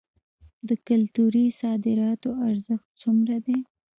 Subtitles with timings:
[0.67, 3.57] د کلتوري صادراتو ارزښت څومره دی؟